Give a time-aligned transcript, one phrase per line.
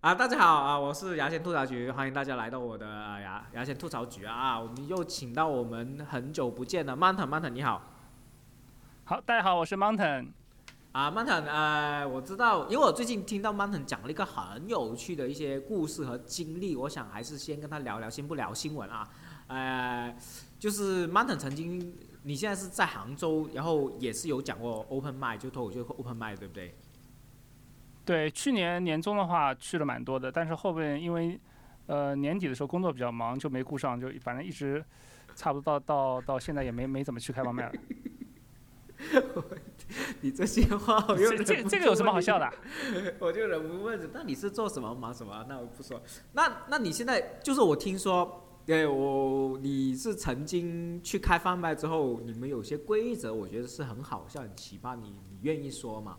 [0.00, 7.82] 啊，大家好啊，我是牙签吐槽局，欢迎大家来到我的呃牙牙签吐槽局啊，我们又请到我们很久不见的 Mountain，Mountain 你好。
[9.06, 10.28] 好，大家好，我是 Mountain。
[10.92, 19.08] 啊，Mountain，呃，我知道，因为我最近听到 Mountain 讲了一个很有趣的一些故事和经历，我想还是先跟他聊聊，先不聊新闻啊。
[19.48, 20.16] 呃，
[20.60, 21.92] 就是 Mountain 曾经，
[22.22, 26.72] 你现在是在杭州，然后也是有讲过 Open m i d 就脱口秀 Open m i d 对不对？
[28.08, 31.38] 对，去年年终的话去了蛮多的，但是后面因为，
[31.84, 34.82] 呃，年底的时候工作比较忙，就没顾上，就反正一直，
[35.36, 37.72] 差不多到到到现在也没没怎么去开放麦了。
[40.22, 42.50] 你这些话，这这这个有什么好笑的？
[43.20, 45.44] 我就忍不问，那你是做什么忙什么？
[45.46, 46.00] 那我不说。
[46.32, 56.16] 那那你现在就是我听说，对我你是曾经去开放卖之后，你们有些规则，我觉得是很好笑、很奇葩，你你愿意说吗？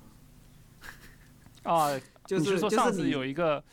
[1.63, 3.63] 啊，就是说上次有一个，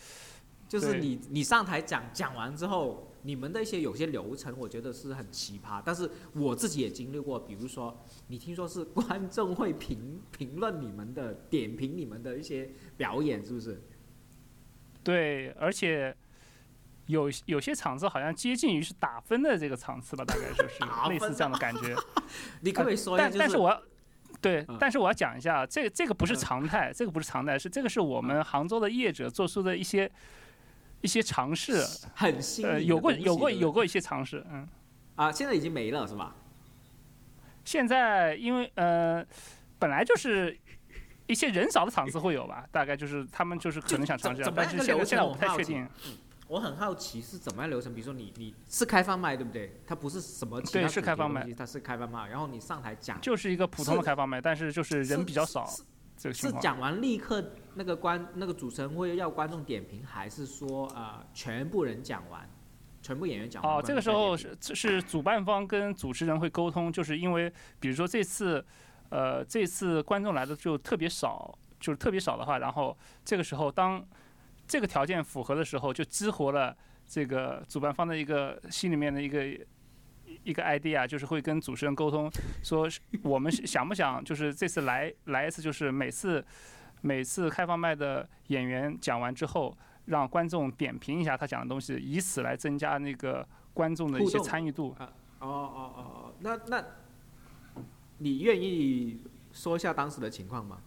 [0.69, 5.81] 就是你你上台讲讲完之后，你们的一些有些流程，我觉得是很奇葩。
[5.85, 13.83] 但是我自己也经历过，比如说你听说是 观众会评评论你们的，点评你们的一些表演，是不是？
[15.05, 16.17] 对，而且
[17.07, 21.95] 有有些场次好像接近于是打分的这个场次吧，大概就是 类似这样的感觉。
[22.63, 23.29] 你可以说一下？
[23.31, 23.81] 但但是我要。
[24.41, 30.11] 对，但是我要讲一下，这这个不是常态，这个不是常态，是这个是我们杭州的业者做出的一些
[31.01, 31.83] 一些尝试，
[32.15, 34.69] 很新，有过有过有过一些尝试，嗯，
[35.17, 36.35] 啊，现在已经没了是吧？
[37.65, 39.25] 现在因为呃，
[39.79, 40.57] 本来就是
[41.27, 45.89] 一些人少的场次会有吧，大概就是他们就是可能想尝试，但是现在现在我不太确定。
[46.49, 49.81] 我很好奇是怎么样流程，比如说你你是开放麦对不对？
[49.85, 55.67] 它不是什么对是开放麦，它是开放麦，然后你上台讲就是一个普通的开放麦，但是就是人比较少。
[56.19, 62.49] 是是讲完立刻那个观那个主持人会要观众点评，还是说啊全部人讲完，
[63.03, 63.75] 全部演员讲完？
[63.75, 68.65] 哦，这个时候是是主办方跟主持人会沟通，就是因为比如说这次
[69.11, 74.07] 呃这次观众来的就特别少，就是特别少的话，然后这个时候当。
[74.67, 79.45] 这个条件符合的时候，就激活了这个主办方的一个心里面的一个
[80.43, 82.31] 一个 idea，就是会跟主持人沟通，
[82.63, 82.89] 说
[83.23, 86.45] 我们想不想就是这次来来一次，就是每次
[87.01, 94.97] 每次开放麦的演员讲完之后，让观众点评一下他讲的东西，以此来增加那个观众的一些参与度。
[94.99, 96.85] 哦哦哦哦，那那
[98.19, 99.21] 你愿意
[99.53, 100.81] 说一下当时的情况吗？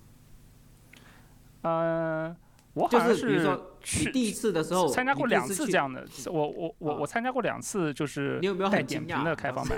[1.62, 2.36] 嗯。
[2.74, 8.40] 我好像是去第一次的时候参加过两次这样的，我我我我参加过两次，就是
[8.72, 9.76] 带点评的开放麦。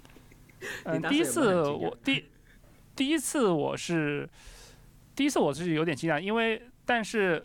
[0.84, 2.30] 嗯，第一次我第
[2.94, 4.28] 第一次我是
[5.16, 7.44] 第一次我是有点惊讶，因为但是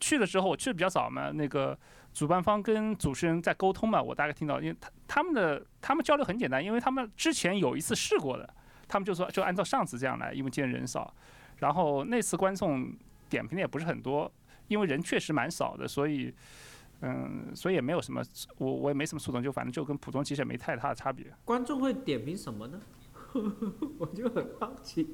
[0.00, 1.78] 去的时候我去的比较早嘛，那个
[2.12, 8.48] 主办方跟主持人在沟通嘛，我大概听到，因为他他们的他们交流很简单，因为他们之前有一次试过的，
[8.88, 11.14] 他们就说就按照上次这样来，因为今天人少，
[11.58, 12.92] 然后那次观众。
[13.28, 14.30] 点评的也不是很多，
[14.68, 16.32] 因为人确实蛮少的，所以，
[17.00, 18.22] 嗯，所以也没有什么，
[18.58, 21.26] 我我也没什么触动，就反正就跟普通其实也没太大的差别。
[21.44, 22.80] 观众会点评什么呢？
[23.98, 25.08] 我就很好奇。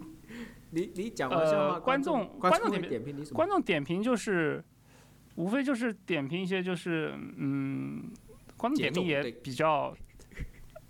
[0.71, 3.37] 你你讲完笑话，观众观众点评你什么？
[3.37, 4.63] 观众点评就是，
[5.37, 8.11] 无非就是点评一些就是，嗯，
[8.57, 9.95] 观众点评也比较，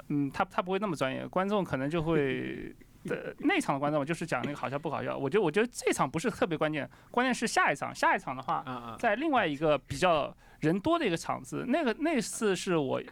[0.08, 2.74] 嗯，他他不会那么专业，观众可能就会。
[3.04, 13.02] 的那场的观众就是讲那个好笑不好笑，我觉得我觉得这场不是特别关键，关键是下一场，下一场的话，在另外一个比较人多的一个场子，那个那次是我，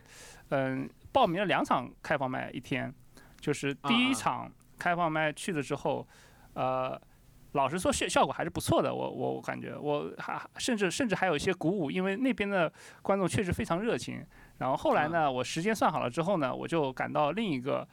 [0.50, 2.92] 嗯，报名了两场开放麦一天，
[3.40, 6.06] 就是第一场开放麦去了之后，
[6.52, 7.00] 呃，
[7.52, 14.22] 老实说效效果还是不错的，我我感觉我还甚至甚至还有一些鼓舞，因为那边的观众确实非常热情。
[14.58, 17.88] 然后后来呢，我时间算好了之后呢，我就赶到另一个。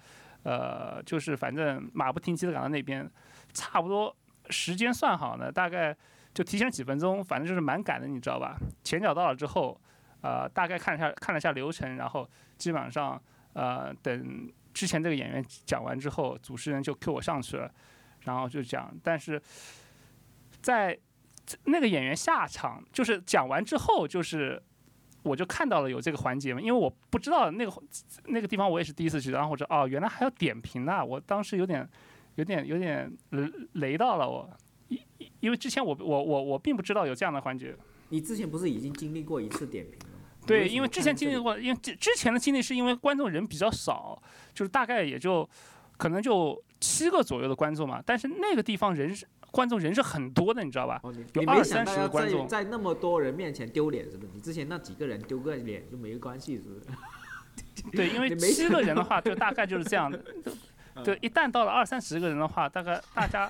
[0.46, 3.10] 呃，就是反正马不停蹄的赶到那边，
[3.52, 4.16] 差不多
[4.52, 5.98] 时间算好呢，大概
[6.36, 8.56] 就提前几分钟，反正就是蛮赶的，你知道吧？
[8.84, 9.82] 前脚到了之后，
[10.22, 12.30] 呃，大概看了下看了下流程，然后
[12.60, 13.20] 基本上
[13.54, 17.72] 呃，等之前这个演员讲完之后，主持人就 Q 我上去了，
[18.22, 19.42] 然后就讲，但是
[20.62, 20.96] 在
[21.64, 24.62] 那个演员下场，就是讲完之后，就是。
[25.26, 27.72] 我就看到了有这个环节嘛，因为我不知道那个
[28.28, 31.04] 那个地方我也是第一次去，然后我说哦，原来还要点评呐！
[31.04, 31.90] 我当时有点
[32.36, 34.48] 有点有点雷雷到了我，
[34.88, 35.00] 因
[35.40, 37.76] 因为之前我我我我并不知道有这样的环节。
[38.10, 40.46] 你之前不是已经经历过一次点评了吗？
[40.46, 44.22] 对，因为之前经历过，因为之之前的经历是因为观众人比较少，
[44.54, 45.50] 就是大概也就
[45.98, 49.26] 可能就七个左右的观众嘛，但是那个地方人是。
[49.56, 51.00] 观众人是很多的，你知道吧？
[51.02, 54.32] 哦，你有二三十个观众在在那么多人面前丢脸，是不是？
[54.34, 56.86] 你之前那几个人丢个脸就没关系，是不是？
[57.96, 60.22] 对，因为 七个人的话，就大概就是这样的。
[61.06, 63.50] 对，一旦到了二三十个人的话，大概大家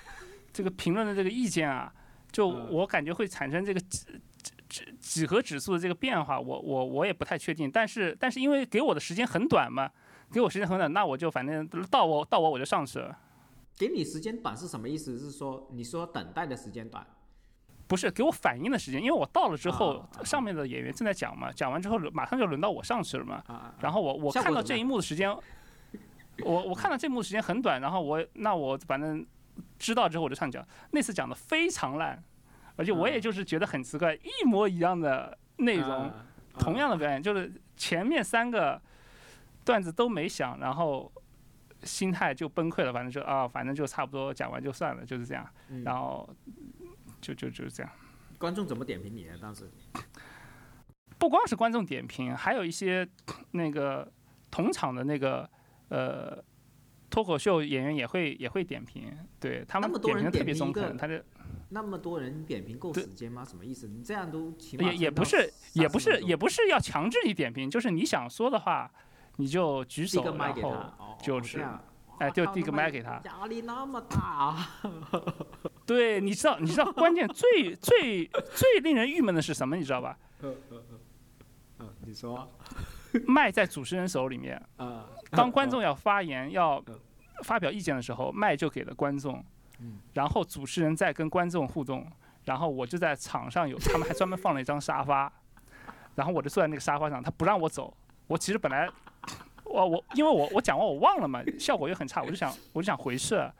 [0.53, 1.91] 这个评论的这个意见啊，
[2.31, 4.05] 就嗯我感觉会产生这个几
[4.69, 7.71] 几几何指数的这个变化，我我我也不太确定。
[7.71, 9.89] 但是但是因为给我的时间很短嘛，
[10.31, 13.17] 给我时间很短，那我就反正到我到我我就上去了。
[13.77, 15.17] 给你时间短是什么意思？
[15.17, 17.05] 是说你说等待的时间短？
[17.87, 23.43] 不是给我反应的时间，因为我到了之后上面的演员正在讲嘛，讲完之后马上就轮到我上去了嘛。
[23.47, 23.75] 啊啊！
[23.79, 25.29] 然后我我看到这一幕的时间，
[26.43, 29.23] 我 我看到这幕的时间很短，然后我那我反正
[29.77, 32.23] 知道之后我就上讲，那次讲的非常烂，
[32.75, 36.25] 而且我也嗯就是觉得很奇怪，一模一样的内容，啊
[36.57, 38.81] 同样的表演，就是前面三个
[39.63, 41.11] 段子都没想，然后
[41.85, 46.27] 心态就崩溃了，反正就啊，反正就差不多讲完就算了，就是这样，嗯然后
[47.21, 47.91] 就就就是这样。
[48.37, 49.37] 观众怎么点评你呢？
[49.41, 49.69] 当时
[51.17, 53.07] 不光是观众点评，还有一些
[53.51, 54.11] 那个
[54.51, 55.49] 同场的那个
[55.87, 56.43] 呃
[57.09, 59.09] 脱口秀演员也会也会点评，
[59.39, 61.13] 对他们点评的特别中肯，他就
[61.69, 63.45] 那么多人点评够时间吗？
[63.45, 63.87] 什么意思？
[63.87, 68.91] 你这样都起码也也不是也不30分钟是也不是要强制你点评，就是你想说的话，
[69.37, 71.65] 你就举手，个麦给他，然后哦就是
[72.19, 74.69] 哎就递个麦给他压力那么大啊！
[75.85, 79.75] 对，你知道你知道关键最最最令人郁闷的是什么？
[79.75, 80.17] 你知道吧？
[80.41, 80.83] 嗯 嗯
[81.79, 82.47] 嗯，你说，
[83.27, 86.97] 麦在主持人手里面，啊，当观众要发言、要嗯
[87.43, 89.43] 发表意见的时候，麦就给了观众
[89.79, 92.09] 嗯，然后主持人在跟观众互动，
[92.45, 95.29] 然后我就在场上有，他们还专门放了一张沙发，
[96.15, 97.93] 然后我就坐在那个沙发上，他不让我走，
[98.27, 98.89] 我其实本来。
[99.75, 103.53] 我我因为我我讲完我忘了嘛，效果又很差，我就想我就想回去了，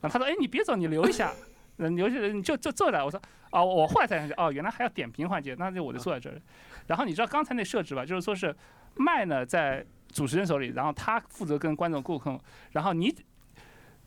[0.00, 1.32] 然后他说哎你别走你留一下，
[1.78, 3.20] 呃留下你就就坐着，我说
[3.50, 6.40] 哦我后来才想起哦原来还要点评环节，那就我就坐在这儿，
[6.86, 8.54] 然后你知道刚才那设置吧，就是说是
[8.96, 12.38] 麦呢在主持人手里，然后他负责跟观众沟通，
[12.72, 13.14] 然后你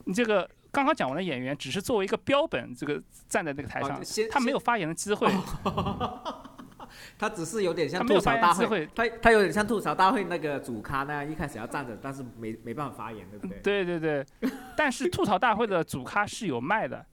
[0.06, 5.28] 你这个刚刚讲完的演员只是作为一个标本，这个站在那个台上他没有发言的机会。
[7.18, 13.60] 他只是有点像吐槽大会他他有点像吐槽大会那个主咖那样，一开始要站着，但是没没办法发言，对不对？
[13.60, 14.26] 对对对，
[14.76, 17.06] 但是吐槽大会的主咖是有麦的，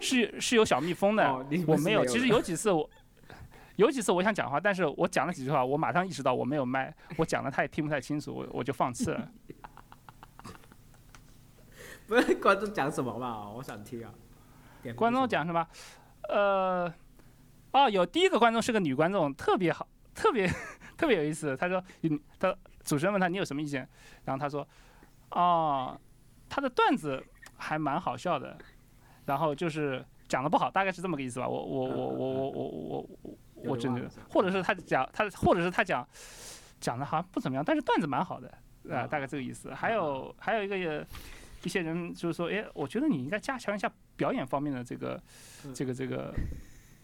[0.00, 1.76] 是是有小蜜蜂的，我没有。
[1.76, 2.88] 是没有其实有几次我
[3.76, 9.28] 有几次我想讲话，但是我讲了几句话，我马上意识到我没有麦，我讲的他也听不太清楚，我我就放弃了。
[12.06, 13.48] 不是观众讲什么嘛？
[13.50, 14.12] 我想听啊。
[14.96, 15.66] 观众讲什么？
[16.28, 16.92] 呃，
[17.72, 20.50] 哦，有第一个观众是个女观众，特别好，特别
[20.96, 21.56] 特别有意思。
[21.56, 23.88] 她说，你他主持人问她你有什么意见，
[24.24, 24.66] 然后她说，
[25.30, 25.98] 哦，
[26.48, 27.22] 她的段子
[27.56, 28.56] 还蛮好笑的，
[29.26, 31.48] 然后就是讲的不好，大概是这么个意思吧。
[31.48, 33.38] 我我我我我我我我
[33.70, 36.06] 我真的或者是他讲他，或者是他讲
[36.80, 38.48] 讲的好像不怎么样，但是段子蛮好的，
[38.90, 39.72] 啊、啊大概这个意思。
[39.72, 41.06] 还有还有一个也
[41.62, 45.22] 一些人就是说，哎，我觉得你应该加强一下表演方面的这个
[45.64, 46.34] 嗯这个这个，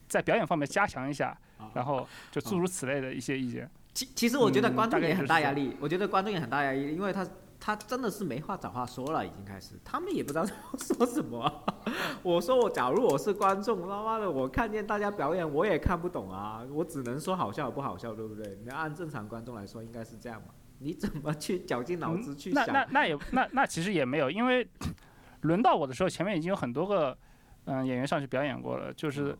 [0.08, 3.68] 在表演方面加强一下，啊然后就诸如此类的一些意见。
[3.94, 7.26] 其其实我觉得嗯观众也很大压力，我觉得观众也很大压力，因为他
[7.58, 10.48] 他真的是没话找话说了，已经开始，他们也不知道要
[10.78, 11.64] 说什么啊、
[12.22, 18.58] 我说我假如我是观众，他妈的我看见大家表演我也看不懂啊，我只能说好笑不好笑，对不对？
[18.62, 20.48] 你要按正常观众来说应该是这样嘛，
[20.80, 22.66] 你怎么去绞尽脑汁去想？
[22.66, 24.68] 那那那也那那其实也没有，因为
[25.40, 27.16] 轮到我的时候，前面已经有很多个
[27.64, 29.36] 嗯、演员上去表演过了，就是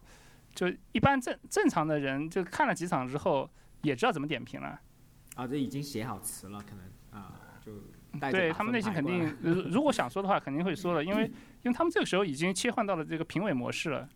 [0.56, 3.48] 就一般正正常的人就看了几场之后
[3.82, 4.80] 也知道怎么点评了。
[5.36, 7.72] 啊，这已经写好词了，可能啊，就
[8.30, 11.26] 对他们内心肯定，如如果想说的话，肯定会说的，因为
[11.62, 14.08] 因为他们这个时候已经切换到了这个评委模式了。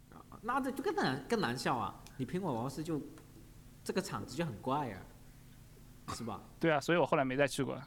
[0.43, 2.03] 那这就更难更难笑啊！
[2.17, 2.99] 你评委模式就
[3.85, 5.03] 这个场子就很怪啊，
[6.15, 6.41] 是吧？
[6.59, 7.79] 对啊，所以我后来没再去过。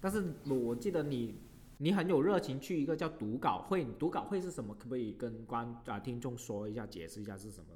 [0.00, 1.38] 但是我我记得你
[1.78, 4.74] 你很有热情去一个叫读稿会，读稿会是什么？
[4.74, 7.66] 可不可以跟观啊听众说一下，解释一下是什么？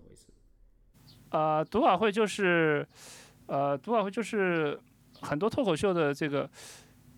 [1.34, 2.86] 呃，读稿会就是，
[3.46, 4.78] 呃，读稿会就是
[5.20, 6.48] 很多脱口秀的这个，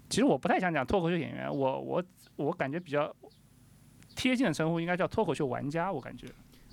[0.08, 2.02] 其实我不太想讲脱口秀演员，我我
[2.36, 3.14] 我感觉比较
[4.16, 6.26] 贴近的称呼应该叫脱口秀玩家，我感觉。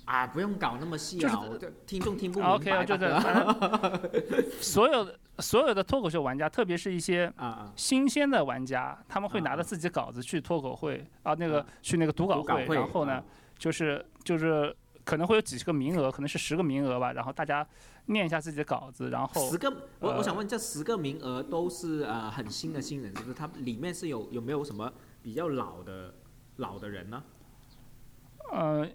[0.06, 2.82] 啊，不用搞那么细就是啊，我这听众听不明 OK，白。
[2.86, 7.30] 就 是大哥反正所有的所有的脱口秀玩家，特别是一些
[7.76, 13.24] 新鲜的玩家，他们会拿啊着自己稿子去脱口会啊，那个啊去那个读稿会，然后呢啊，
[13.58, 14.74] 就是就是
[15.04, 17.66] 可能会有几十个名额，可能是十个名额吧，然后大家
[18.06, 19.70] 念一下自己的稿子，然后十个，
[20.00, 23.34] 我我呃想问，这十个名额都是呃很新的新人，是不是？
[23.34, 24.90] 他里面是有有没有什么
[25.22, 26.14] 比较老的
[26.56, 27.22] 老的人呢？
[28.50, 28.88] 呃，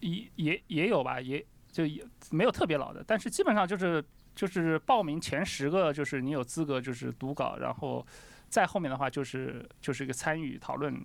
[0.00, 8.06] 也也也有吧，也就也没有特别老的，但是基本上就是就是报名前十个，就是你有资格就是读稿，然后
[8.48, 11.02] 再后面的话就是就是一个参与讨论。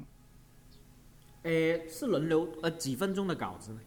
[1.47, 3.79] 诶，是轮流呃几分钟的稿子呢？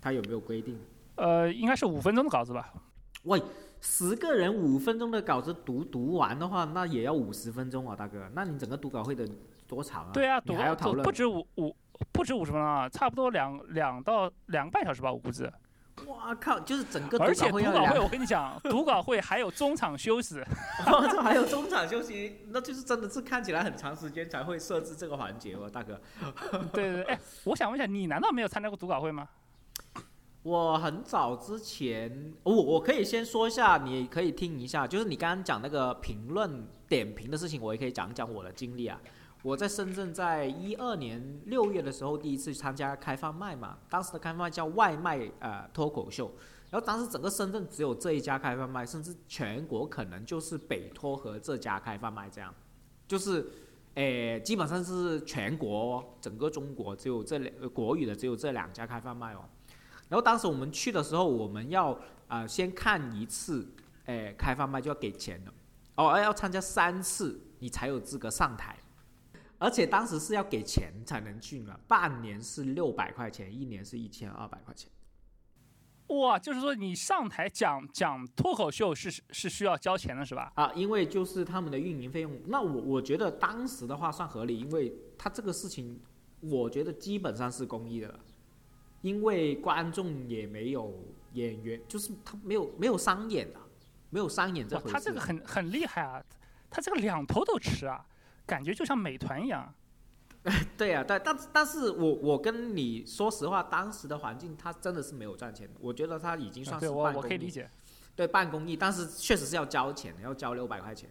[0.00, 0.76] 他有没有规定？
[1.14, 2.72] 呃，应该是五分钟的稿子吧。
[3.22, 3.40] 喂，
[3.80, 8.28] 十个人五分钟的稿子读读完的话，那也要五十分钟啊，大哥。
[8.34, 9.28] 那你整个读稿会得
[9.68, 10.10] 多长啊？
[10.12, 11.04] 对啊，读还要讨论？
[11.04, 11.74] 不止五五，
[12.10, 15.48] 不止五十分钟啊，差不多两两到两个半小时吧，我估计。
[16.08, 16.58] 哇靠！
[16.60, 20.36] 就是整个而且读稿会，我跟你讲， 读稿会还有中场休息。
[21.10, 26.00] 这还有中场休息，那就是真的是看起来很长时间才会设置这个环节哦，大哥。
[26.72, 29.28] 对对，哎，我想问一下，你难道没有参加过读稿会吗？
[30.44, 38.98] 我很早之前，我我可以先说一下，你可以听一下，就是你刚刚讲那个评论点评的事情，我也可以讲讲我的经历啊。
[39.42, 43.78] 我在深圳，在一二年六月的时候，第一次参加开放麦嘛。
[43.88, 46.30] 当时的开放麦叫外卖呃脱口秀，
[46.70, 52.52] 然后当时整个深圳只有这一家开放麦，甚至全国可能就是北托和这家开放麦这样，
[53.06, 53.46] 就是
[53.94, 59.44] 诶基本上是全国整个中国只有这两国语的只有这两家开放麦哦。
[60.08, 63.66] 然后当时我们去的时候，我们要啊先看一次
[64.06, 65.52] 诶开放麦就要给钱的
[65.94, 68.76] 哦，要参加三次你才有资格上台。
[69.58, 74.88] 而且当时是要给钱才能去嘛，半年是六百块钱，一年是一千二百块钱。
[76.06, 80.50] 哇，就是说你上台讲讲脱口秀是是需要交钱的是吧？
[80.54, 82.32] 啊，因为就是他们的运营费用。
[82.46, 86.00] 那我我觉得当时的话算合理，因为他这个事情，
[86.40, 88.20] 我觉得基本上是公益的了，
[89.02, 90.98] 因为观众也没有
[91.32, 93.58] 演员，就是他没有没有商演的，
[94.08, 94.92] 没有商演这回事。
[94.92, 96.24] 他这个很很厉害啊，
[96.70, 98.06] 他这个两头都吃啊。
[98.48, 99.72] 感觉就像美团一样，
[100.78, 107.70] 对呀，但但但是我我跟你说实话，当时的环境它真的是没有赚钱，我觉得它已经算是半我可以理解，
[108.16, 111.10] 对办公益，但是确实是要交钱，要交六百块钱。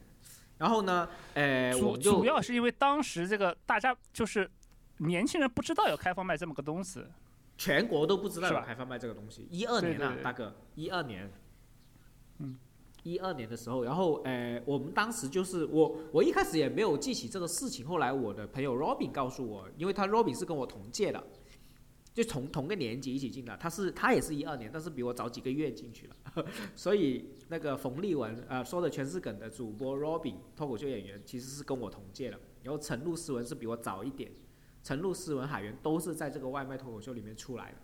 [0.57, 4.49] 然后呢，呃，主主要是因为当时这个大家就是
[4.97, 7.05] 年轻人不知道有开放麦这么个东西，
[7.55, 9.47] 全国都不知道有开放麦这个东西。
[9.51, 11.31] 一二年啊，大哥，一二年，
[12.39, 12.57] 嗯。
[13.11, 17.85] 一二年的时候，然后，呃，我们当时就是我，我一开始也没有记起这个事情。
[17.85, 21.23] 后来我的朋友 Robin 告诉我，因为他 Robin 是跟我同届的，
[22.13, 23.55] 就同同个年级一起进的。
[23.57, 26.45] 他是他也是一二年，但是比我早几个月进去了。
[26.75, 32.39] 所以那个冯立文，呃，说的全是梗的主播 Robin 脱口秀演员，其实是跟我同届的。
[32.63, 34.29] 然后陈露斯文是比我早一点，
[34.83, 37.77] 陈露斯文、海源都是在这个外卖脱口秀里面出来的。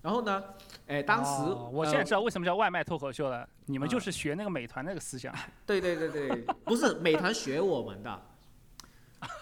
[0.00, 0.44] 然后呢？
[0.86, 3.46] 哎，当时我现在知道为什么叫外卖脱口秀了。
[3.66, 5.34] 你们就是学那个美团那个思想。
[5.66, 6.30] 对对对对，
[6.64, 8.22] 不是美团学我们的，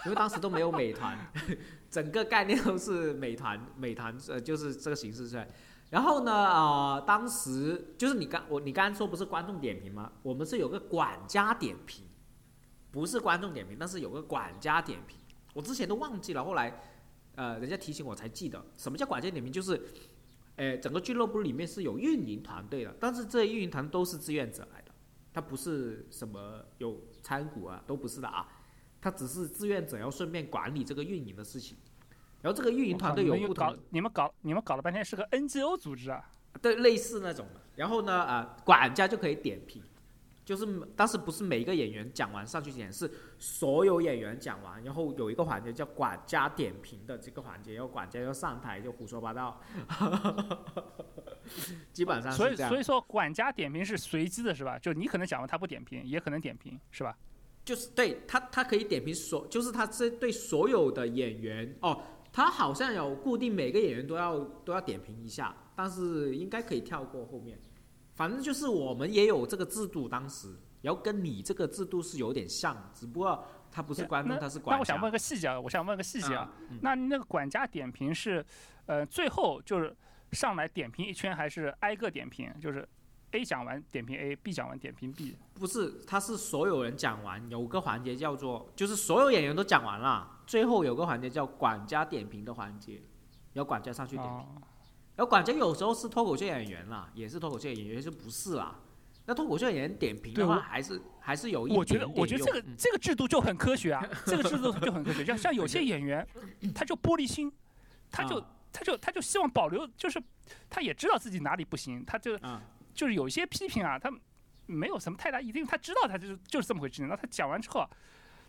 [0.06, 1.16] 因为当时都没有美团，
[1.90, 5.46] 整个概念都是美团，美团呃就是这个形式出来。
[5.90, 10.10] 然后呢，啊，当时就是你刚我你刚刚说不是观众点评吗？
[10.22, 12.04] 我们是有个管家点评，
[12.90, 15.18] 不是观众点评，但是有个管家点评。
[15.52, 16.82] 我之前都忘记了，后来
[17.36, 19.80] 呃人家提醒我才记得，什么叫管家点评，就是。
[20.56, 24.90] 诶，整个俱乐部里面是有运营团队的，但是这些运营团都是志愿者来的，
[25.32, 28.48] 他不是什么有参股啊，都不是的啊，
[29.00, 31.76] 他只是志愿者，要顺便管理这个运营的事情。
[32.42, 36.30] 然后这个运营团队有不同，你们搞你们搞了半天是个 NGO 组织啊？
[36.62, 37.60] 对，类似那种的。
[37.74, 39.82] 然后呢，啊，管家就可以点评。
[40.46, 49.60] 就是，但是不是每一个演员讲完上去演，是所有演员讲完，然后有一个环节叫管家点评的这个环节，然后管家要上台就胡说八道，
[51.92, 54.78] 基本上所以所以说管家点评是随机的，是吧？
[54.78, 57.18] 就你可能讲完他不点评，也可能点评，是吧？
[57.64, 62.00] 就是对他他可以点评所，就是他是对所有的演员哦，
[62.32, 67.58] 他好像有固定每个演员都要都要点评一下，但是应该可以跳过后面。
[68.16, 74.76] 反正就是我们也有这个制度，当时，然后跟你这个制度是有点像，只不过他不是观众，他是管家。
[74.76, 78.44] 那我想问个细节啊，我想问个细节啊，那那个管家点评是，
[78.86, 79.94] 呃，最后就是
[80.32, 82.50] 上来点评一圈，还是挨个点评？
[82.58, 82.88] 就是
[83.32, 85.36] A 讲完点评 A，B 讲完点评 B？
[85.52, 93.02] 不是，他是所有人讲完，有个环节叫做，就是所有演员都讲完了，最后有个环节叫管家点评的环节，
[93.52, 94.46] 要管家上去点评。
[95.16, 98.78] 然后管家有时候是脱口秀演员啦，也是脱口秀演员，就不是啦。
[99.24, 101.78] 那脱口秀演员点评的话，还是还是有一点。
[101.78, 105.24] 我觉得，我觉得这个这个制度就很科学啊，这个制度就很科学。
[105.24, 106.24] 像像有些演员，
[106.74, 107.50] 他就玻璃心，
[108.10, 108.40] 他就
[108.72, 110.22] 他就他就希望保留，就是
[110.70, 112.38] 他也知道自己哪里不行，他就
[112.94, 114.12] 就是有些批评啊，他
[114.66, 117.04] 没有什么太大意义，他知道他就是就是这么回事。
[117.06, 117.88] 那他讲完之后，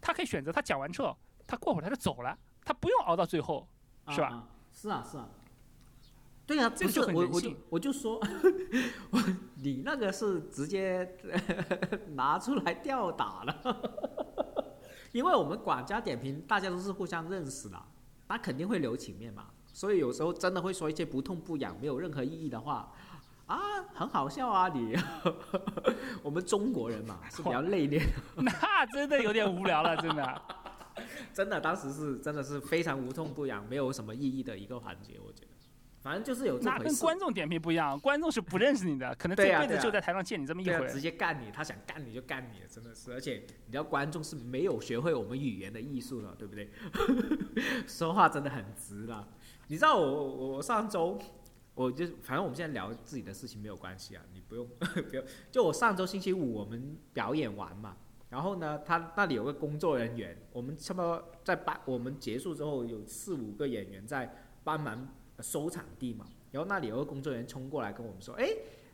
[0.02, 3.68] 他可以选择他讲完之后，他过会儿他就走了，他不用熬到最后，
[4.10, 4.48] 是吧？
[4.72, 5.30] 是啊，是啊。
[6.48, 8.16] 对啊，这就我我就我就说，
[9.12, 9.20] 我
[9.56, 11.18] 你那个是直接
[12.16, 13.78] 拿出来吊打了，
[15.12, 17.78] 因为我们管家点评大家都是互相认识的，
[18.30, 22.94] 他肯定会留情面嘛，所以有时候真的会说一些不痛不痒、没有任何意义的话，
[23.48, 23.60] 啊，
[23.94, 24.96] 很好笑啊你，
[26.24, 28.02] 我们中国人嘛是比较内敛，
[28.38, 30.42] 那真的有点无聊了，真的，
[31.34, 35.57] 真的当时是真的是非常无痛不痒、没有什么意义的一个环节，我觉得。
[36.08, 43.12] 反正就是有这那跟观众点评不一样， 观众是不认识你的，可能这辈子就在台上见你这么一回，直接干你，他想干你就干你，真的是。
[43.12, 46.70] 而且你知道观众是没有学会我们语言的艺术的，对不对？
[47.86, 49.28] 说话真的很直了。
[49.68, 51.20] 你知道我我我上周
[51.76, 54.66] 我就反正我们现在聊自己的事情没有关系啊，你不用
[55.10, 55.22] 不用。
[55.52, 57.98] 就我上周星期五我们表演完嘛，
[58.30, 64.34] 然后呢，他那里有个工作人员，我们差不多在班我们结束之后有四五个演员在
[64.64, 65.06] 帮忙。
[65.40, 68.50] 收场地嘛，然后那里有个工作人员冲过来跟我们说：“哎，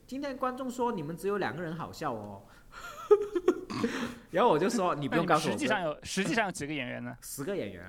[0.05, 2.43] 今天观众说你们只有两个人好笑哦。
[4.31, 7.15] ”然后我就说：“你不用告诉我。”实际上有实际上有几个演员呢？
[7.21, 7.85] 十个演员。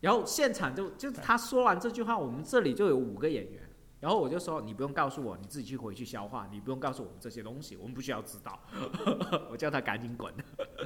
[0.00, 3.62] 然后现场就就他说完这句话，我们这里就有五个演员。
[4.00, 6.48] 然后我就说：“你不用告诉我，你自己去回去消化。
[6.52, 8.56] 你不用告诉我们这些东西，我们不需要知道。
[9.50, 10.32] ”我叫他赶紧滚。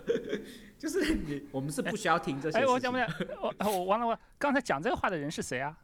[0.78, 2.60] 就是你，我们是不需要听这些。
[2.60, 3.06] 哎，我讲不讲？
[3.42, 5.76] 我我完了，我刚才讲这个话的人是谁啊？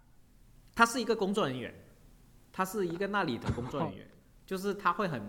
[0.78, 1.75] 他是一个工作人员，
[2.52, 4.06] 他是一个那里的工作人员，
[4.47, 5.20] 就是他会很，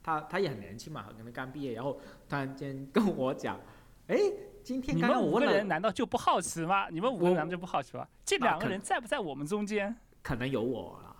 [0.00, 1.94] 他他也很年轻嘛，可能刚毕业，然后
[2.28, 3.58] 突然间跟我讲，
[4.06, 4.16] 哎，
[4.62, 6.88] 今天刚刚五个人难道就不好奇吗？
[6.90, 8.06] 你们五个人难道就不好奇吗？
[8.24, 9.96] 这两个人在不在我们中间？
[10.22, 11.16] 可能有我了，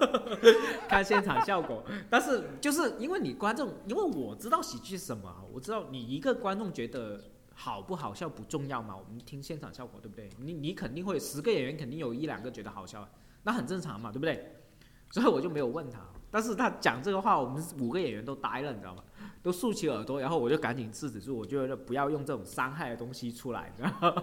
[0.88, 1.84] 看现场效果。
[2.08, 7.22] 但是就是因为你观众，因为我知道喜剧是什么，我知道你一个观众觉得。
[7.62, 10.30] 好不好笑不重要嘛，我们听现场效果，对不对？
[10.38, 13.06] 你你肯定会十个演员肯定有一两个觉得好笑，
[13.42, 14.56] 那很正常嘛，对不对？
[15.10, 16.00] 所以我就没有问他，
[16.30, 19.04] 但是他讲这个话，我们五个演员都呆了，你知道吗？
[19.42, 23.70] 都竖起耳朵，然后我就赶紧制止住，我觉得不要用这种伤害的东西出来，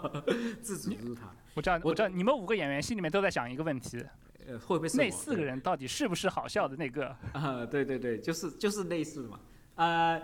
[0.64, 1.32] 制止住他。
[1.54, 4.04] 我知道，我知道，你们五个演员心里面都在想一个问题，
[4.48, 7.16] 呃，会不会是那四个人到底是不是好笑的那个？
[7.34, 9.40] 啊，对对对，就是就是类似嘛，
[9.76, 10.20] 呃。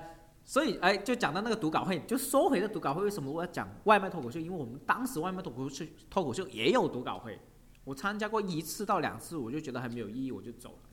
[0.45, 4.39] 所以，哎，就讲到那个读稿会，就说回的读稿会，为什么我要讲外卖脱口秀？
[4.39, 7.39] 因为我们当时外卖脱口秀脱口秀也有读稿会，
[7.86, 10.89] 我参加过一次到两次，我就觉得很没有意义，我就走了。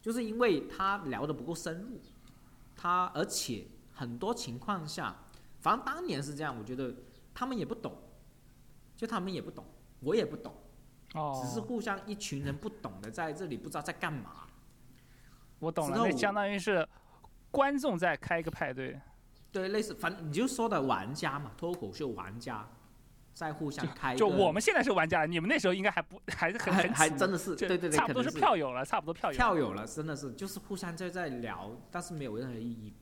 [0.00, 2.00] 就是因为他聊的不够深入，
[2.74, 5.14] 他而且很多情况下，
[5.60, 6.94] 反正当年是这样，我觉得
[7.34, 7.94] 他们也不懂，
[8.96, 9.64] 就他们也不懂，
[10.00, 10.54] 我也不懂，
[11.14, 14.46] 哦，只是互相一群人不懂的在这里不知道在干嘛。
[15.58, 16.86] 我懂了，那相当于是。
[17.54, 19.00] 观众在开一个派对，
[19.52, 22.68] 对，类似，反正你就说的玩家嘛，脱口秀玩家
[23.32, 24.16] 在互相开。
[24.16, 29.36] 就我们现在是玩家，你们那时候应该还不 还是很还真的是，对对对，差不多是票友了，差不多票友。
[29.36, 32.92] 票友了，真的是就是互相在在聊，但是没有任何意义。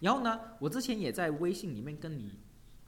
[0.00, 2.40] 然后呢，我之前也在微信里面跟你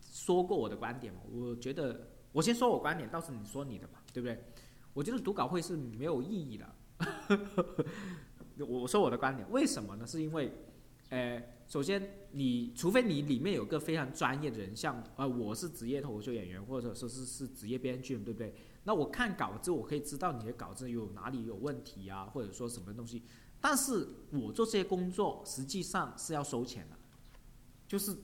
[0.03, 4.45] 说过我的观点嘛，我觉得我先说我观点，到时你说你的嘛，对不对？
[4.93, 6.67] 我觉得读稿会是没有意义的。
[8.59, 10.05] 我 我说我的观点，为什么呢？
[10.05, 10.53] 是因为。
[11.13, 18.55] 呃，首先，你除非你里面有个非常专业的人，像呃，我是职业脱口秀演员，或者说是是职业编剧，对不对？
[18.85, 23.23] 那我看稿子，我可以知道你的稿子有哪里有问题啊，或者说什么东西。
[23.61, 26.97] 但是我做这些工作实际上是要收钱的，
[27.87, 28.17] 就是，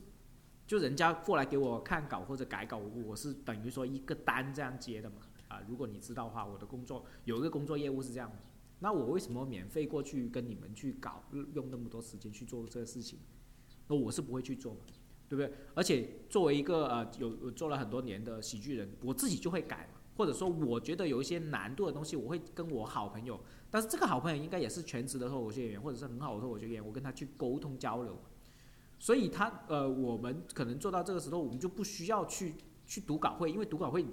[0.66, 5.16] 就人家过来给我看稿或者改稿，我是等于说一个单这样接的嘛。
[5.48, 8.36] 啊，如果你知道的话，我的工作有一个工作业务是这样的。
[8.80, 13.18] 那我为什么免费过去跟你们去搞，用那么多时间去做这个事情？
[13.88, 14.80] 那我是不会去做嘛，
[15.28, 15.52] 对不对？
[15.74, 28.16] 而且作为一个呃有做了很多年的喜剧人，我自己就会改嘛，或者说我觉得有一些难度的东西，我会跟我好朋友，但是这个好朋友应该也是全职的脱口秀演员，或者是很好的脱口秀演员，我跟他去沟通交流，
[28.98, 32.54] 所以他呃我们可能做到这个时候，我们就不需要去
[32.86, 34.04] 去读稿会，因为读稿会。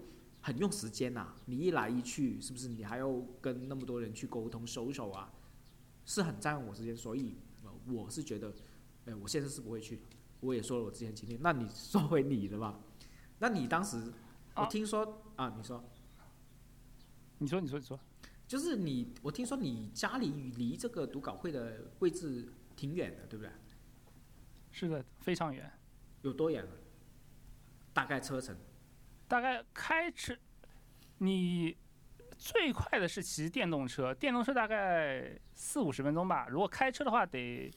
[0.46, 5.34] 很用时间呐，你一来一去，是不是你还要跟那么多人去沟通、收手啊？
[6.06, 7.36] 是很占用我时间，所以
[7.88, 8.54] 我是觉得，
[9.06, 10.00] 哎，我现在是不会去。
[10.42, 12.80] 我也说了我之前经历，那你说回你的吧。
[13.40, 14.14] 那你当时，
[14.56, 15.84] 我听说啊，你说，
[17.40, 18.00] 你说，你说，你说，
[18.48, 23.52] 就是你，我听说你家里离这个读稿会的位置挺远的，对不对？
[24.72, 25.72] 是的，非常远。
[26.22, 26.64] 有多远？
[27.96, 28.56] 大概车程？
[29.28, 30.36] 大概开车，
[31.18, 31.76] 你
[32.38, 36.48] 最快的是骑电动车，电动车大概四五十分钟吧。
[36.50, 37.72] 如果开车的话，得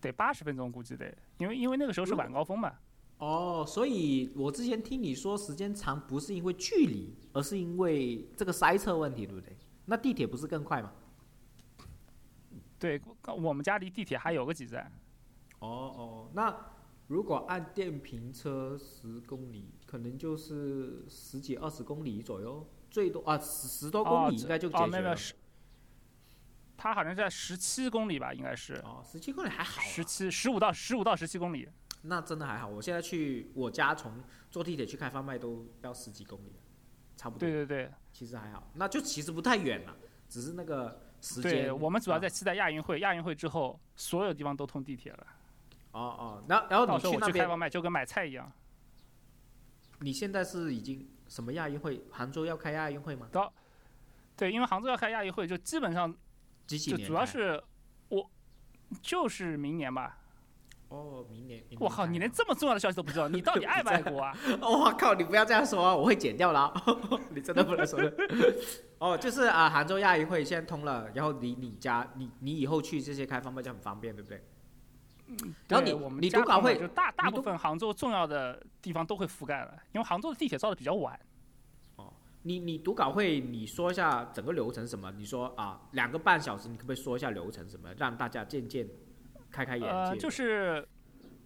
[0.00, 2.72] 得八十分钟，估计得，因为因为那个时候是晚高峰嘛。
[3.18, 9.56] 哦，所以我之前听你说时间长，不是因为距离，而是因为这个塞车问题，对不对？
[9.86, 10.92] 那地铁不是更快吗？
[12.78, 13.00] 对，
[13.38, 14.92] 我们家离地铁还有个几站。
[15.60, 16.54] 哦哦，那
[17.08, 25.16] 如果按电瓶车十公里，可能就是十几二十公里左右，最多啊十十多公里应该就解决了。
[26.76, 28.74] 它好像在十七公里吧，应该是。
[28.84, 29.80] 哦，十七公里还好。
[29.82, 31.68] 十七十五到十五到十七公里。
[32.02, 36.52] 那真的还好，我现在去我家从坐地铁去开放麦都要十几公里，
[37.16, 37.40] 差不多。
[37.40, 39.96] 对对对，其实还好，那就其实不太远了，
[40.28, 41.50] 只是那个时间。
[41.50, 45.26] 对我们主要在期待亚运会，亚运会之后所有地方都通地铁了。
[45.94, 48.50] 哦哦，然后然后到时候我去开放麦就跟买菜一样。
[50.00, 52.04] 你现在是已经什么亚运会？
[52.10, 53.28] 杭州要开亚运会吗？
[53.30, 53.52] 到，
[54.36, 56.12] 对，因为杭州要开亚运会，就基本上，
[56.66, 57.62] 几几年主要是
[58.08, 58.28] 我
[59.00, 60.18] 就是明年吧。
[60.88, 61.64] 哦，明年。
[61.78, 64.36] 我靠，你连这么重要的消息都不知道，你到底爱不爱国啊？
[64.60, 66.74] 我靠，你不要这样说，我会剪掉了。
[67.30, 68.12] 你真的不能说的。
[68.98, 74.44] 哦，就是啊，杭州亚运会现在通了，然后离你家，你你以后去这些开放麦就很方便，对不对？
[75.68, 81.18] 然后你我们你读稿会就大大部分杭州重要的地方都会覆盖了，因为杭州的地铁造的比较晚。
[81.96, 85.10] 哦，你你读稿会你说一下整个流程什么？
[85.12, 88.86] 你说啊，两个半小时，你可不可以说一下流程什么，让大家渐渐
[89.50, 89.90] 开开眼界？
[89.90, 90.86] 呃，就是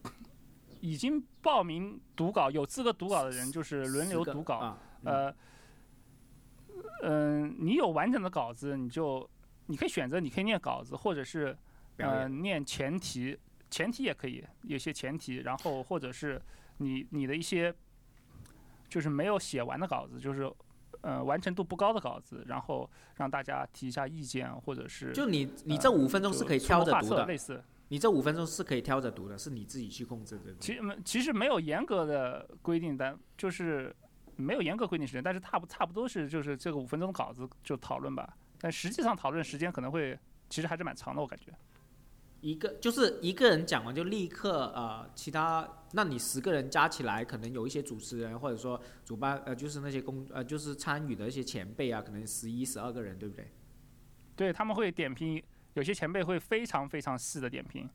[0.81, 4.77] 已经报名读稿有资格读稿的人，就是轮流读稿。
[5.05, 5.33] 呃，
[7.05, 9.29] 嗯，你有完整的稿子，你就
[9.67, 11.57] 你可以选择，你可以念稿子，或者是
[11.99, 13.39] 呃念前提。
[13.71, 16.41] 前提也可以，有些前提，然后或者是
[16.79, 17.75] 你你的一些，
[18.89, 20.51] 就是没有写完的稿子，就是
[21.03, 30.55] 呃完成度不高的稿子，然后让大家提一下意见，或者是就你你这五分钟是可以挑着读的，类似你这五分钟是可以挑着读的，是你自己去控制的。
[30.61, 33.95] 其实其实没有严格的规定，但就是
[34.37, 40.19] 没有严格规定时间，但是差不差不多是就是这个五分钟的稿子就讨论吧，但实际上讨论时间可能会
[40.51, 41.53] 其实还是蛮长的，我感觉。
[42.41, 53.51] 一个就是一个人讲完就立刻呃，其他那你十个人加起来，可能有一些主持人或者说主办呃，就是那些工呃，就是参与的一些前辈啊，可能十一十二个人，对不对？
[54.37, 55.43] 对他们会点评，
[55.75, 57.89] 有些前辈会非常非常细的点评。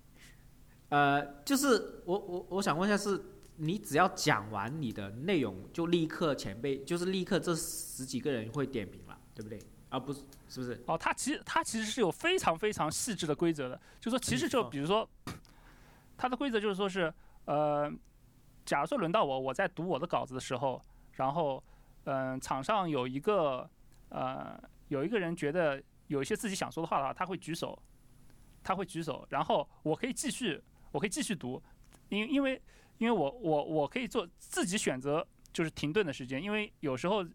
[0.88, 3.22] 呃，就是我我我想问一下，是
[3.56, 9.58] 你只要讲完你的内容，就立刻前辈就是立刻这十几个人会点评了，对不对？
[9.90, 10.82] 啊，不是，是不是？
[10.86, 15.08] 哦，它其实它其实是有非常非常细致的规则的，就说其实就比如说，
[16.16, 17.12] 它的规则就是说是，
[17.44, 17.92] 呃，
[18.64, 20.80] 假如说轮到我，我在读我的稿子的时候，
[21.14, 21.62] 然后，
[22.04, 23.68] 嗯，场上有一个，
[24.10, 24.56] 呃，
[24.88, 27.76] 有一个人觉得有一些自己想说的话的话，他会举手，
[28.62, 31.60] 他会举手，然后我可以继续，我可以继续读，
[32.10, 32.62] 因因为
[32.98, 37.26] 因为我我我可以做自己选择，就是停顿的时间，因为有时候。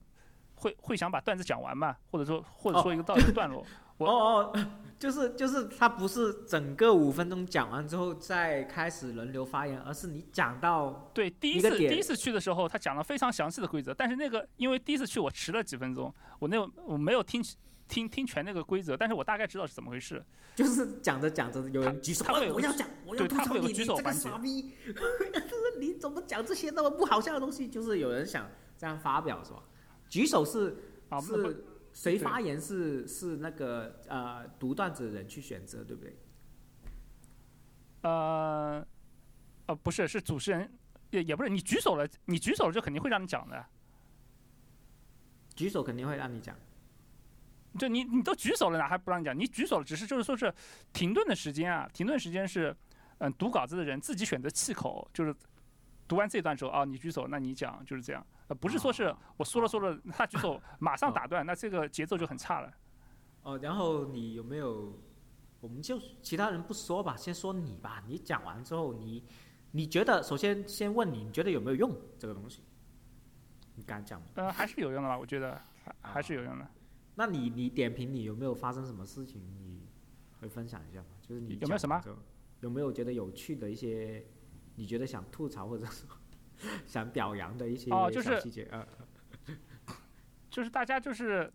[0.55, 3.65] 会会想把段子讲完嘛，或者说或者说一个到一个段落。
[3.97, 4.65] 哦哦，
[4.99, 13.93] 就是就是他不是整个五分钟讲完之后再开始轮流发言，而是你讲到对第一次第一次去的时候，他讲了非常详细的规则。
[13.93, 17.41] 但是那个因为第一次去我迟了几分钟，我那我没有听
[17.87, 20.21] 听听全那个规则，但是我大概知道是怎么回事。
[20.55, 24.73] 就是讲着讲着有人举手，我要讲，我要吐槽你，你这个傻逼，
[25.79, 27.65] 你怎么讲这些那么不好笑的东西？
[27.69, 29.59] 就是有人想这样发表是吧？
[30.09, 30.75] 举手是
[31.21, 36.17] 是谁发言是是那个呃读段子的人去选择对不对？
[38.01, 38.85] 呃，
[39.65, 40.71] 呃不是是主持人
[41.09, 43.65] 也也不是你举手了你举手了就肯定会让你讲的，
[45.55, 46.55] 举手肯定会让你讲，
[47.79, 49.37] 就你你都举手了哪还不让你讲？
[49.37, 50.53] 你举手了只是就是说是
[50.93, 52.75] 停顿的时间啊，停顿时间是
[53.19, 55.33] 嗯读稿子的人自己选择气口，就是
[56.07, 58.25] 读完这段之后啊你举手那你讲就是这样。
[58.47, 62.71] 呃，不是说是我说了说了，他举手马上打断，那这个节奏就很差了。
[63.43, 64.99] 哦，然后你有没有？
[65.61, 68.03] 我们就其他人不说吧，先说你吧。
[68.05, 69.23] 你讲完之后，你
[69.71, 72.61] 你觉得首先先问你，你觉得有没有用这个东西？
[73.73, 74.27] 你敢讲吗？
[74.35, 76.67] 呃，还是有用的吧，我觉得还还是有用的。
[77.15, 79.41] 那你你点评你有没有发生什么事情？
[79.59, 79.87] 你
[80.39, 81.07] 会分享一下吗？
[81.21, 81.99] 就是你有没有什么？
[82.59, 84.23] 有没有觉得有趣的一些？
[84.75, 86.07] 你觉得想吐槽或者说？
[86.85, 88.87] 想表扬的一些小细节啊，
[90.49, 91.51] 就是大家就是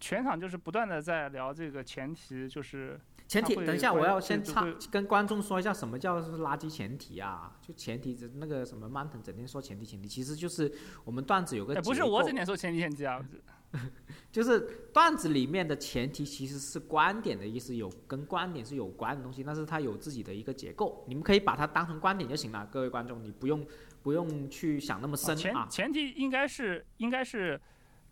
[0.00, 3.54] 全场就是不断的在聊这个前提，就是前提。
[3.54, 7.56] 等一下，我要先插跟观众说一下什么叫垃圾前提啊？
[7.62, 10.72] 就前提那个什么 Mountain 整天说前提前提，其实就是
[11.04, 13.24] 我们段子有个不是我整天说前提前提啊，
[14.30, 14.60] 就是
[14.92, 23.66] 段子里面的前提其实是观点的意思，有跟观点是有关的东西，但是它有自己的一个结构，你们可以把它当成观点就行了，各位观众，你不用。
[24.04, 25.66] 不用去想那么深啊。
[25.66, 27.60] 前前提应该是应该是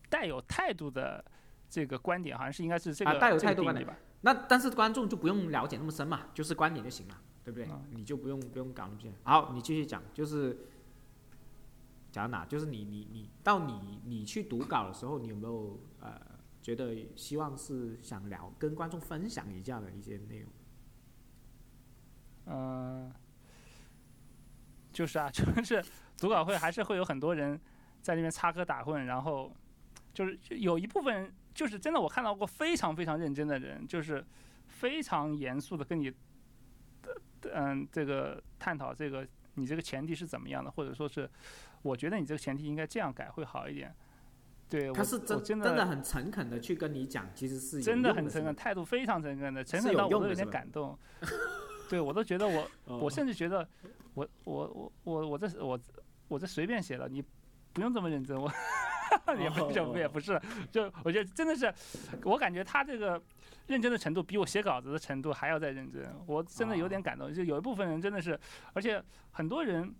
[0.08, 1.24] 带有态度的
[1.68, 3.96] 这个观点好像是应该是这个啊带有态度观点吧。
[4.22, 7.68] 那但是观众就不用了解那么深嘛，就是观点就行了，对不对？
[7.90, 9.12] 你就不用不用搞那么深。
[9.22, 10.66] 好，你继续讲，就是
[12.10, 12.46] 讲哪？
[12.46, 16.20] 就是你你你到你你去读稿的时候，你有没有呃
[16.62, 20.52] 觉得希望是想聊跟观众分享一下的一些内容？
[22.46, 23.12] 嗯，
[24.92, 25.82] 就是啊， 就是
[26.18, 27.58] 读稿会还是会有很多人
[28.00, 29.52] 在那边插科打诨，然后
[30.12, 34.24] 就是有一部分人就是真的，我看到过非常非常认真的人，就是
[34.66, 36.12] 非常严肃的跟你，
[37.52, 41.28] 嗯，这个探讨这个你这个前提是怎么样的，或者说是
[41.82, 43.94] 我觉得你这个前提应该这样改会好一点。
[44.68, 50.98] 对，他是真真的很诚恳的去跟你讲，其实是真的很诚恳，态度非常诚恳的，诚恳到我都有点感动。
[51.90, 53.68] 对，我都觉得我， 我甚至觉得，
[54.14, 55.78] 我我我我我这我
[56.28, 57.22] 我这随便写的，你
[57.72, 58.50] 不用这么认真，我
[59.38, 61.72] 也不也也不是，就我觉得真的是，
[62.24, 63.22] 我感觉他这个
[63.66, 67.32] 认真的程度比我写稿子的程度还要再认真，我真的有点感动。
[67.32, 68.38] 就有一部分人真的是，
[68.72, 69.94] 而且很多人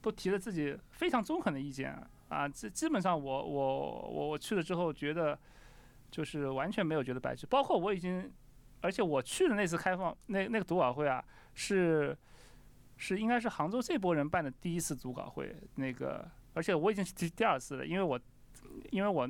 [0.00, 1.96] 都提了自己非常中肯的意见
[2.28, 5.38] 啊，这基本上我我我我去了之后觉得，
[6.10, 8.32] 就是完全没有觉得白去，包括我已经。
[8.82, 11.24] 而且我去的那次开放那那个读稿会啊，
[11.54, 12.16] 是
[12.96, 15.54] 是应该是杭州这波人办的第一次组稿会。
[15.74, 18.18] 那个，而且我已经是第第二次了，因为我
[18.90, 19.28] 因为我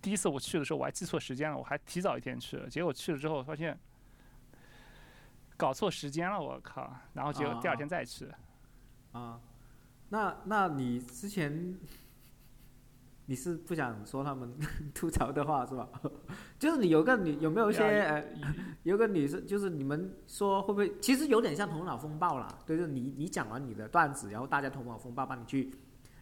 [0.00, 3.78] 第一次我去的时候我还记错时间了，我还提早一天去了，结果去了之后发现
[5.56, 6.94] 搞错时间了，我靠！
[7.14, 8.28] 然后结果第二天再去。
[9.12, 9.40] 啊，
[10.08, 11.76] 那那你之前？
[13.30, 14.50] 你是不想说他们
[14.94, 15.86] 吐槽的话是吧？
[16.58, 18.24] 就是你有个女有没有一些呃，
[18.84, 20.98] 有个女生，就是你们说会不会？
[20.98, 25.70] 其实有点像头脑风暴啦，对，就是你你讲完你的段子，然后大家头脑风暴帮你去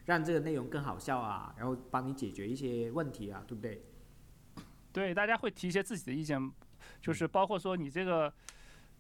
[0.05, 3.81] 让这个内容更好笑啊，然后帮你解决一些问题啊，对不对？
[4.93, 6.51] 对，大家会提一些自己的意见，
[7.01, 8.33] 就是包括说你这个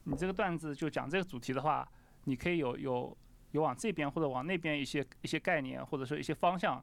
[0.04, 1.84] 你这个段子就讲这个主题的话，
[2.22, 3.18] 你可以有有
[3.50, 6.80] 有往这边或者往那边一些一些概念，或者说一些方向。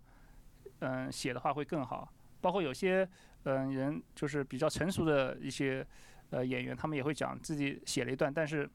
[0.83, 2.11] 嗯，写的话会更好。
[2.41, 3.07] 包括有些
[3.43, 5.85] 嗯人，就是比较成熟的一些
[6.29, 8.69] 呃演员，他们也会讲自己写了一段，但是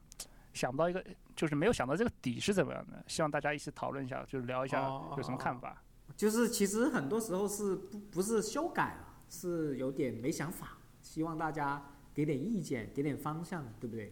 [0.53, 1.03] 想不到一个，
[1.35, 3.03] 就是没有想到这个底是怎么样的。
[3.07, 4.81] 希望大家一起讨论一下，就是聊一下
[5.15, 5.83] 有什么看法。
[6.17, 10.77] 就是其实很多时候是不不是修改了，是有点没想法。
[11.03, 14.11] 希望大家给点意见，给点方向，对不对？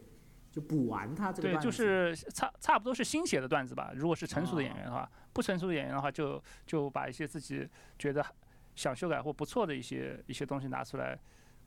[0.57, 3.91] 就补完他这个对，就是差差不多是新写的段子吧。
[3.93, 8.25] 如果是成熟的演员的话，不成熟的演员的话，就就把一些自己觉得
[8.73, 11.15] 想修改或不错的一些一些东西拿出来，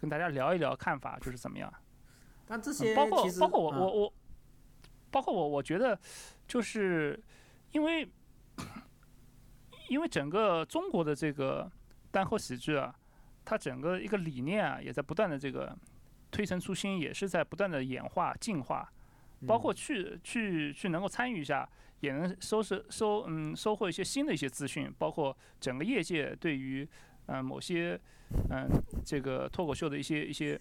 [0.01, 1.73] 跟大家聊一聊看法，就是怎么样。
[2.49, 4.13] 但这些包括包括我我我，
[5.13, 5.97] 包括我我觉得，
[6.49, 7.23] 就是
[7.71, 8.11] 因为
[9.89, 11.71] 因为整个中国的这个
[12.11, 12.93] 单口喜剧啊，
[13.45, 15.79] 它整个一个理念啊，也在不断的这个。
[16.31, 18.91] 推陈出新也是在不断的演化进化，
[19.47, 21.69] 包括去去去能够参与一下，
[22.01, 26.89] 也能收拾收嗯收获一些新的一些资讯，包括整个业界对于
[27.27, 28.01] 嗯某些
[28.51, 28.69] 嗯
[29.05, 30.61] 这个脱口秀的一些一些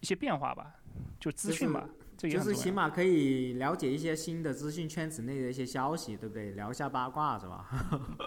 [0.00, 0.74] 一些变化吧，
[1.18, 6.52] 就资讯吧，这就是起码可以了解一些新的资讯圈子内的一些消息，对不对？
[6.52, 7.66] 聊一下八卦是吧？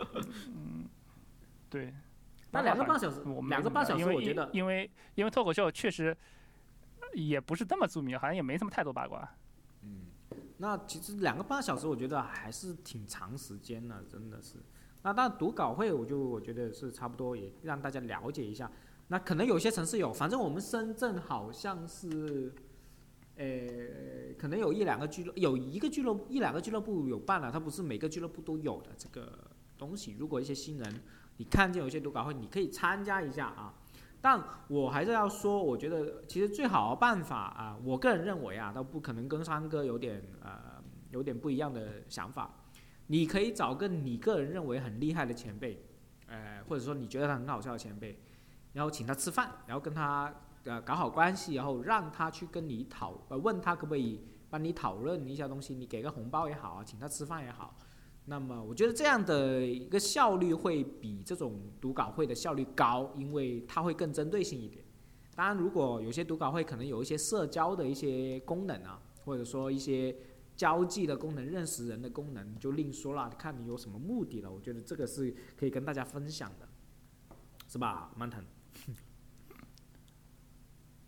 [0.47, 0.89] 嗯，
[1.69, 1.93] 对。
[2.53, 6.15] 那两个半小时，我们两个半小时，我觉得，因为因为脱口秀确实
[7.13, 9.25] 也不是这么著名，好像也没什么太多八卦。
[9.83, 10.07] 嗯，
[10.57, 14.57] 那其实两个半小时，我觉得还是挺长时间的，真的是。
[15.01, 18.69] 那但读稿会，我就我觉得是差不多，也让大家了解一下。
[19.07, 22.53] 那可能有些城市有，反正我们深圳好像是，
[23.37, 30.17] 呃，可能有一两个俱乐，有一个俱乐部，一两个俱乐部有办了，它不是每个俱乐部都有的这个东西。
[30.19, 31.01] 如果一些新人。
[31.37, 33.73] 你看见有些读稿会，你可以参加一下啊，
[34.21, 42.51] 但我还是要说，我觉得其实最好的办法啊，我个人认为啊，都不可能跟三哥有点呃有点不一样的想法。
[43.07, 45.83] 你可以找个你个人认为很厉害的前辈，
[46.27, 48.17] 呃，或者说你觉得他很好笑的前辈，
[48.73, 57.75] 然后请他吃饭，然后跟他呃搞好关系，然后让他去跟你讨呃问他可不可以帮你讨论一下东西，你给个红包也好啊，请他吃饭也好。
[58.31, 64.81] 那么我觉得这样的一个效率会比这种读稿会的效率高，因为它会更针对性一点。
[65.35, 70.15] 当然，如果有些读稿会可能有一些社交的一些功能啊，或者说一些
[70.55, 74.49] 交际的功能、认识人的功能，就另说了，看你有什么目的了。
[74.49, 77.35] 我觉得这个是可以跟大家分享的，
[77.67, 78.41] 是吧，曼腾？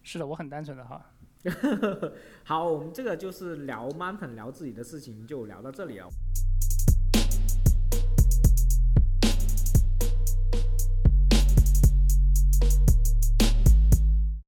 [0.01, 1.09] 是的，我很单纯的哈。
[2.43, 6.09] 好，我们这个就是聊 Mountain 聊自己的事情，就聊到这里哦。